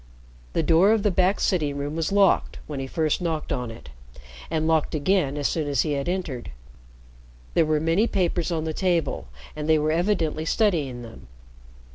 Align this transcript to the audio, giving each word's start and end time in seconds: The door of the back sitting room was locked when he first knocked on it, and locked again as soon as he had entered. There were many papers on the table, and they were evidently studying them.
The 0.53 0.63
door 0.63 0.93
of 0.93 1.03
the 1.03 1.11
back 1.11 1.39
sitting 1.39 1.77
room 1.77 1.95
was 1.95 2.11
locked 2.11 2.57
when 2.65 2.79
he 2.79 2.87
first 2.87 3.21
knocked 3.21 3.53
on 3.53 3.69
it, 3.69 3.89
and 4.49 4.67
locked 4.67 4.95
again 4.95 5.37
as 5.37 5.47
soon 5.47 5.67
as 5.67 5.83
he 5.83 5.91
had 5.91 6.09
entered. 6.09 6.49
There 7.53 7.67
were 7.67 7.79
many 7.79 8.07
papers 8.07 8.51
on 8.51 8.63
the 8.63 8.73
table, 8.73 9.27
and 9.55 9.69
they 9.69 9.77
were 9.77 9.91
evidently 9.91 10.43
studying 10.45 11.03
them. 11.03 11.27